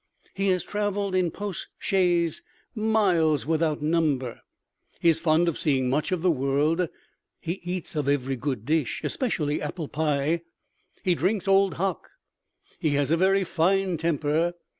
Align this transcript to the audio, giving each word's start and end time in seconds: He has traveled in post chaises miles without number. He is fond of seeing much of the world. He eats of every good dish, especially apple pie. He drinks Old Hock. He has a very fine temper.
He 0.33 0.47
has 0.47 0.63
traveled 0.63 1.13
in 1.13 1.29
post 1.29 1.67
chaises 1.79 2.41
miles 2.73 3.45
without 3.45 3.83
number. 3.83 4.41
He 4.99 5.09
is 5.09 5.19
fond 5.19 5.47
of 5.47 5.59
seeing 5.59 5.91
much 5.91 6.11
of 6.11 6.23
the 6.23 6.31
world. 6.31 6.89
He 7.39 7.59
eats 7.61 7.95
of 7.95 8.09
every 8.09 8.35
good 8.35 8.65
dish, 8.65 9.01
especially 9.03 9.61
apple 9.61 9.87
pie. 9.87 10.41
He 11.03 11.13
drinks 11.13 11.47
Old 11.47 11.75
Hock. 11.75 12.09
He 12.79 12.95
has 12.95 13.11
a 13.11 13.15
very 13.17 13.43
fine 13.43 13.95
temper. 13.97 14.55